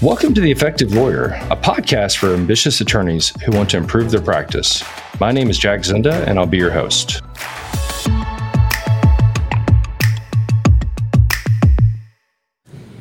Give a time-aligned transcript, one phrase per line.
[0.00, 4.20] Welcome to The Effective Lawyer, a podcast for ambitious attorneys who want to improve their
[4.20, 4.84] practice.
[5.18, 7.20] My name is Jack Zinda, and I'll be your host.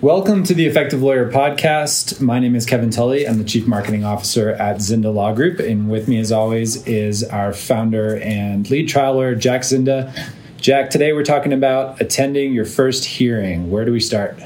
[0.01, 2.19] Welcome to the Effective Lawyer podcast.
[2.19, 3.27] My name is Kevin Tully.
[3.27, 5.59] I'm the Chief Marketing Officer at Zinda Law Group.
[5.59, 10.11] And with me, as always, is our founder and lead trial lawyer, Jack Zinda.
[10.57, 13.69] Jack, today we're talking about attending your first hearing.
[13.69, 14.39] Where do we start?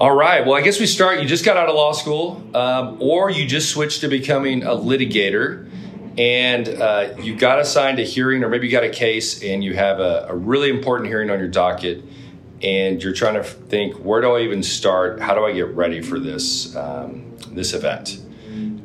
[0.00, 0.46] All right.
[0.46, 1.20] Well, I guess we start.
[1.20, 4.70] You just got out of law school, um, or you just switched to becoming a
[4.70, 5.68] litigator,
[6.16, 9.74] and uh, you got assigned a hearing, or maybe you got a case, and you
[9.74, 12.02] have a, a, really important hearing on your docket,
[12.62, 15.20] and you're trying to think, where do I even start?
[15.20, 18.22] How do I get ready for this um, this event?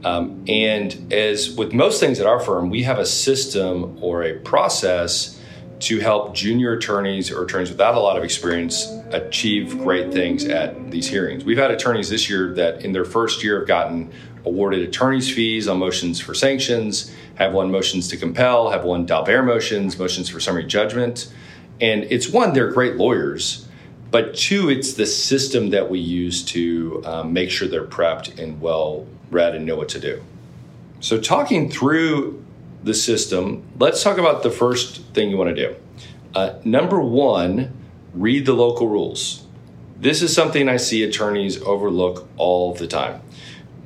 [0.04, 4.34] Um, and as with most things at our firm, we have a system or a
[4.40, 5.35] process
[5.80, 10.92] to help junior attorneys or attorneys without a lot of experience achieve great things at
[10.92, 11.44] these hearings.
[11.44, 14.12] We've had attorneys this year that in their first year have gotten
[14.46, 19.46] awarded attorney's fees on motions for sanctions, have won motions to compel, have won Daubert
[19.46, 21.34] motions, motions for summary judgment.
[21.82, 23.68] And it's one, they're great lawyers,
[24.12, 28.62] but two, it's the system that we use to um, make sure they're prepped and
[28.62, 30.24] well read and know what to do.
[31.02, 32.45] So, talking through
[32.86, 35.76] the system, let's talk about the first thing you want to do.
[36.36, 37.76] Uh, number one,
[38.14, 39.46] read the local rules.
[39.98, 43.22] This is something I see attorneys overlook all the time.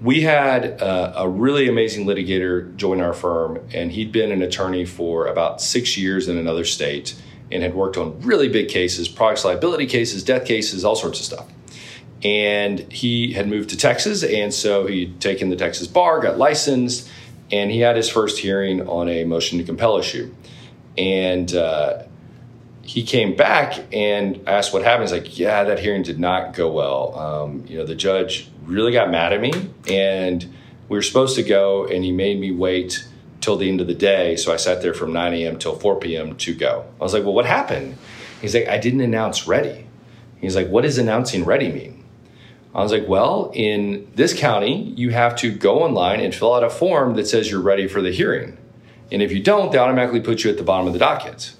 [0.01, 4.85] We had uh, a really amazing litigator join our firm, and he'd been an attorney
[4.85, 7.15] for about six years in another state
[7.51, 11.25] and had worked on really big cases, products liability cases, death cases, all sorts of
[11.25, 11.47] stuff.
[12.21, 17.09] And he had moved to Texas, and so he'd taken the Texas bar, got licensed,
[17.51, 20.33] and he had his first hearing on a motion to compel issue.
[20.97, 22.03] And uh,
[22.81, 25.09] he came back and asked what happened.
[25.09, 27.17] He's like, yeah, that hearing did not go well.
[27.17, 29.53] Um, you know, the judge really got mad at me,
[29.87, 30.43] and
[30.87, 33.07] we were supposed to go, and he made me wait
[33.41, 34.35] till the end of the day.
[34.35, 35.57] So I sat there from 9 a.m.
[35.57, 36.35] till 4 p.m.
[36.35, 36.85] to go.
[36.99, 37.95] I was like, well, what happened?
[38.41, 39.85] He's like, I didn't announce ready.
[40.39, 42.03] He's like, what does announcing ready mean?
[42.73, 46.63] I was like, well, in this county, you have to go online and fill out
[46.63, 48.57] a form that says you're ready for the hearing.
[49.11, 51.53] And if you don't, they automatically put you at the bottom of the docket.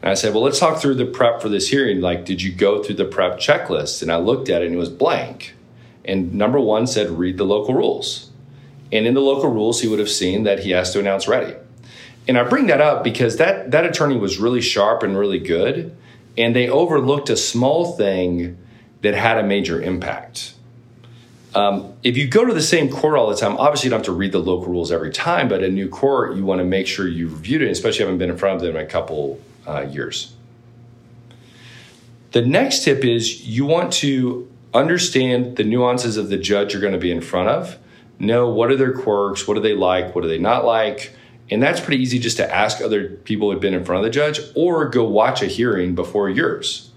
[0.00, 2.00] And I said, well, let's talk through the prep for this hearing.
[2.00, 4.00] Like, did you go through the prep checklist?
[4.00, 5.54] And I looked at it and it was blank.
[6.04, 8.30] And number one said, read the local rules.
[8.90, 11.54] And in the local rules, he would have seen that he has to announce ready.
[12.26, 15.94] And I bring that up because that, that attorney was really sharp and really good.
[16.38, 18.56] And they overlooked a small thing
[19.02, 20.54] that had a major impact.
[21.54, 24.06] Um, if you go to the same court all the time, obviously you don't have
[24.06, 26.86] to read the local rules every time, but a new court, you want to make
[26.86, 28.86] sure you've reviewed it, especially if you haven't been in front of them in a
[28.86, 30.34] couple uh, years.
[32.32, 36.92] The next tip is you want to understand the nuances of the judge you're going
[36.92, 37.78] to be in front of.
[38.18, 41.14] Know what are their quirks, what do they like, what do they not like.
[41.50, 44.10] And that's pretty easy just to ask other people who've been in front of the
[44.10, 46.87] judge or go watch a hearing before yours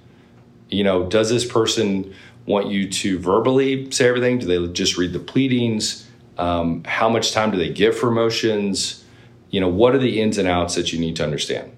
[0.72, 2.14] you know, does this person
[2.46, 4.40] want you to verbally say everything?
[4.40, 6.08] Do they just read the pleadings?
[6.38, 9.04] Um, how much time do they give for motions?
[9.52, 11.72] You know, what are the ins and outs that you need to understand?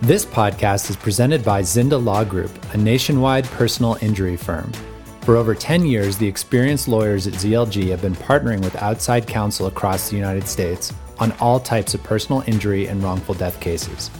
[0.00, 4.72] This podcast is presented by Zinda Law Group, a nationwide personal injury firm.
[5.20, 9.68] For over 10 years, the experienced lawyers at ZLG have been partnering with outside counsel
[9.68, 14.10] across the United States on all types of personal injury and wrongful death cases.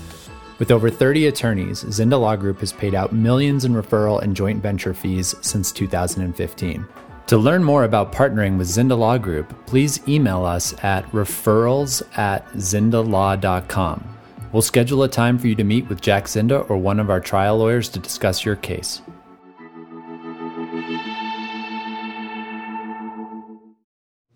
[0.62, 4.62] With over 30 attorneys, Zinda Law Group has paid out millions in referral and joint
[4.62, 6.86] venture fees since 2015.
[7.26, 12.48] To learn more about partnering with Zinda Law Group, please email us at referrals at
[12.52, 14.16] zindalaw.com.
[14.52, 17.18] We'll schedule a time for you to meet with Jack Zinda or one of our
[17.20, 19.02] trial lawyers to discuss your case.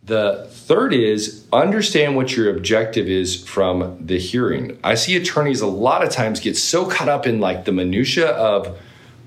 [0.06, 4.78] The third is understand what your objective is from the hearing.
[4.84, 8.28] I see attorneys a lot of times get so caught up in like the minutia
[8.28, 8.78] of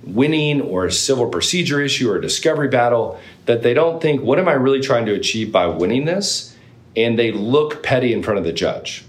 [0.03, 4.39] winning or a civil procedure issue or a discovery battle that they don't think what
[4.39, 6.55] am I really trying to achieve by winning this
[6.95, 9.03] and they look petty in front of the judge.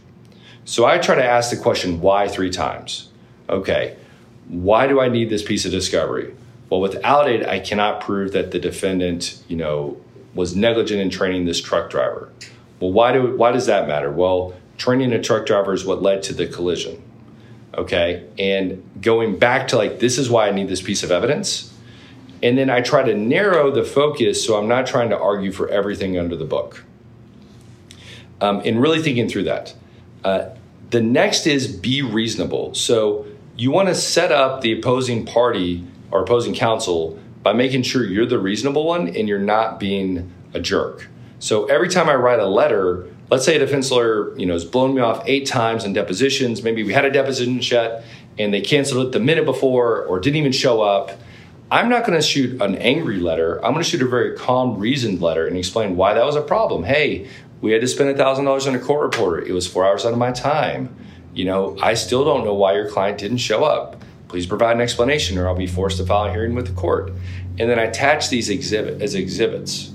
[0.65, 3.09] So I try to ask the question why 3 times.
[3.49, 3.97] Okay.
[4.49, 6.35] Why do I need this piece of discovery?
[6.69, 9.97] Well, without it, I cannot prove that the defendant, you know,
[10.35, 12.31] was negligent in training this truck driver.
[12.79, 14.11] Well, why do why does that matter?
[14.11, 17.03] Well, training a truck driver is what led to the collision.
[17.77, 18.27] Okay?
[18.39, 21.73] And going back to like this is why I need this piece of evidence.
[22.43, 25.69] And then I try to narrow the focus so I'm not trying to argue for
[25.69, 26.85] everything under the book.
[28.41, 29.75] Um, and really thinking through that.
[30.25, 30.47] Uh,
[30.89, 32.75] the next is be reasonable.
[32.75, 38.05] So you want to set up the opposing party or opposing counsel by making sure
[38.05, 41.09] you're the reasonable one and you're not being a jerk.
[41.39, 44.65] So every time I write a letter, let's say a defense lawyer, you know, has
[44.65, 46.63] blown me off eight times in depositions.
[46.63, 48.05] Maybe we had a deposition set
[48.39, 51.13] and they canceled it the minute before or didn't even show up.
[51.71, 53.65] I'm not going to shoot an angry letter.
[53.65, 56.43] I'm going to shoot a very calm, reasoned letter and explain why that was a
[56.43, 56.83] problem.
[56.83, 57.29] Hey,
[57.61, 59.41] we had to spend $1,000 on a court reporter.
[59.41, 60.95] It was four hours out of my time.
[61.33, 64.03] You know, I still don't know why your client didn't show up.
[64.31, 67.13] Please provide an explanation or I'll be forced to file a hearing with the court.
[67.59, 69.91] And then I attach these exhibit as exhibits.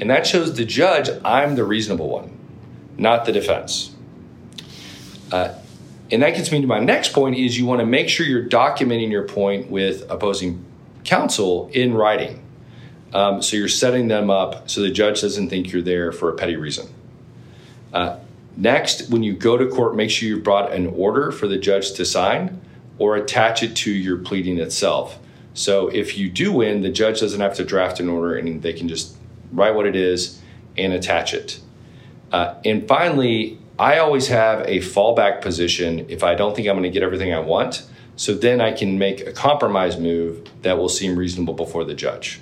[0.00, 2.38] And that shows the judge I'm the reasonable one,
[2.96, 3.92] not the defense.
[5.32, 5.54] Uh,
[6.12, 8.48] and that gets me to my next point is you want to make sure you're
[8.48, 10.64] documenting your point with opposing
[11.02, 12.44] counsel in writing.
[13.12, 16.34] Um, so you're setting them up so the judge doesn't think you're there for a
[16.34, 16.94] petty reason.
[17.92, 18.20] Uh,
[18.56, 21.94] next, when you go to court, make sure you've brought an order for the judge
[21.94, 22.60] to sign
[22.98, 25.18] or attach it to your pleading itself.
[25.54, 28.72] So if you do win, the judge doesn't have to draft an order and they
[28.72, 29.16] can just
[29.52, 30.40] write what it is
[30.76, 31.60] and attach it.
[32.32, 36.84] Uh, and finally, I always have a fallback position if I don't think I'm going
[36.84, 37.86] to get everything I want.
[38.16, 42.40] So then I can make a compromise move that will seem reasonable before the judge.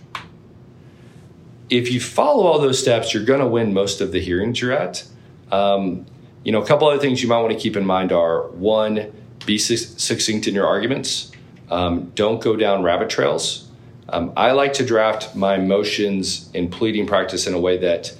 [1.70, 4.72] If you follow all those steps, you're going to win most of the hearings you're
[4.72, 5.04] at.
[5.50, 6.04] Um,
[6.44, 9.12] you know, a couple other things you might want to keep in mind are one,
[9.46, 11.32] be succinct in your arguments.
[11.70, 13.68] Um, don't go down rabbit trails.
[14.08, 18.14] Um, I like to draft my motions in pleading practice in a way that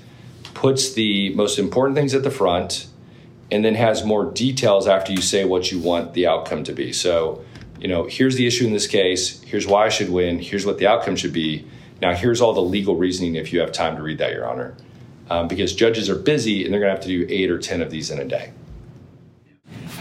[0.55, 2.87] puts the most important things at the front
[3.51, 6.93] and then has more details after you say what you want the outcome to be.
[6.93, 7.45] So,
[7.79, 10.79] you know, here's the issue in this case, here's why I should win, here's what
[10.79, 11.67] the outcome should be.
[12.01, 14.75] Now, here's all the legal reasoning if you have time to read that, Your Honor.
[15.29, 17.83] Um, because judges are busy and they're going to have to do eight or 10
[17.83, 18.53] of these in a day.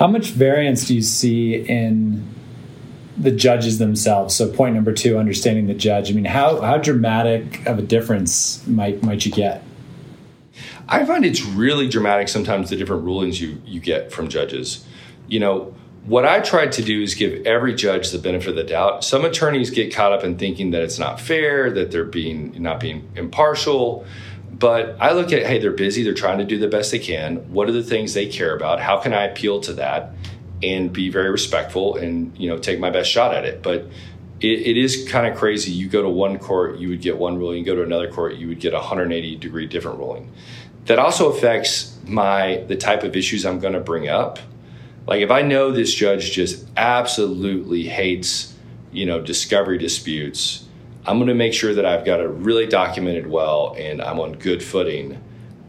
[0.02, 2.28] How much variance do you see in
[3.20, 4.36] the judges themselves?
[4.36, 6.10] So, point number two, understanding the judge.
[6.10, 9.64] I mean, how, how dramatic of a difference might, might you get?
[10.90, 14.84] I find it's really dramatic sometimes the different rulings you you get from judges.
[15.28, 15.76] You know,
[16.06, 19.04] what I tried to do is give every judge the benefit of the doubt.
[19.04, 22.80] Some attorneys get caught up in thinking that it's not fair, that they're being not
[22.80, 24.04] being impartial.
[24.52, 27.38] But I look at, hey, they're busy, they're trying to do the best they can.
[27.52, 28.80] What are the things they care about?
[28.80, 30.14] How can I appeal to that
[30.62, 33.64] and be very respectful and, you know, take my best shot at it?
[33.64, 33.88] But
[34.42, 35.72] it, it is kind of crazy.
[35.72, 37.60] You go to one court, you would get one ruling.
[37.60, 40.32] You go to another court, you would get a 180 degree different ruling
[40.86, 44.40] that also affects my the type of issues I'm going to bring up.
[45.08, 48.56] Like if I know this judge just absolutely hates,
[48.92, 50.66] you know, discovery disputes,
[51.06, 54.34] I'm going to make sure that I've got it really documented well and I'm on
[54.34, 55.22] good footing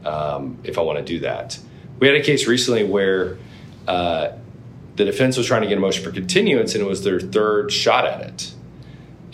[0.05, 1.59] um, if I want to do that.
[1.99, 3.37] We had a case recently where
[3.87, 4.33] uh,
[4.95, 7.71] the defense was trying to get a motion for continuance and it was their third
[7.71, 8.53] shot at it.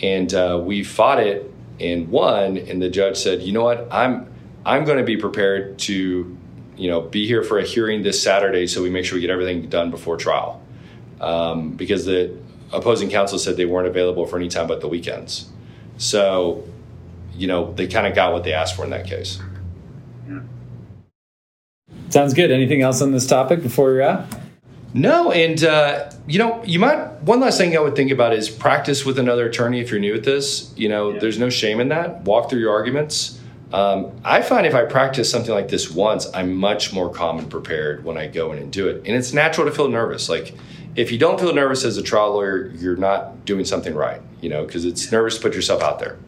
[0.02, 3.88] And uh, we fought it and won, and the judge said, "You know what?
[3.90, 4.32] I'm
[4.64, 6.36] I'm going to be prepared to,
[6.76, 9.30] you know, be here for a hearing this Saturday, so we make sure we get
[9.30, 10.62] everything done before trial,
[11.20, 12.36] um, because the
[12.72, 15.50] opposing counsel said they weren't available for any time but the weekends.
[16.00, 16.64] So,
[17.34, 19.38] you know, they kind of got what they asked for in that case.
[22.08, 22.50] Sounds good.
[22.50, 24.34] Anything else on this topic before we wrap?
[24.94, 27.22] No, and uh, you know, you might.
[27.22, 30.14] One last thing I would think about is practice with another attorney if you're new
[30.14, 30.72] at this.
[30.76, 31.20] You know, yeah.
[31.20, 32.22] there's no shame in that.
[32.22, 33.39] Walk through your arguments.
[33.72, 37.48] Um, I find if I practice something like this once, I'm much more calm and
[37.48, 38.96] prepared when I go in and do it.
[39.06, 40.28] And it's natural to feel nervous.
[40.28, 40.54] Like
[40.96, 44.48] if you don't feel nervous as a trial lawyer, you're not doing something right, you
[44.48, 46.18] know, because it's nervous to put yourself out there.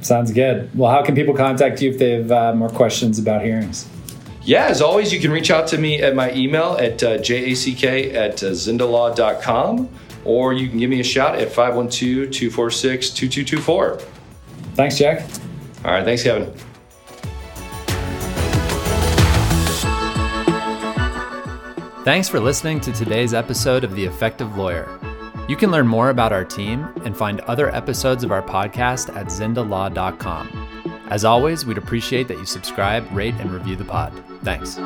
[0.00, 0.70] Sounds good.
[0.76, 3.88] Well, how can people contact you if they have uh, more questions about hearings?
[4.42, 7.42] Yeah, as always, you can reach out to me at my email at uh, jack
[7.44, 9.88] at uh, zindalaw.com
[10.24, 14.00] or you can give me a shout at 512 246 2224.
[14.74, 15.28] Thanks, Jack.
[15.84, 16.04] All right.
[16.04, 16.52] Thanks, Kevin.
[22.04, 24.88] Thanks for listening to today's episode of The Effective Lawyer.
[25.48, 29.26] You can learn more about our team and find other episodes of our podcast at
[29.26, 31.04] zindalaw.com.
[31.10, 34.12] As always, we'd appreciate that you subscribe, rate, and review the pod.
[34.42, 34.78] Thanks.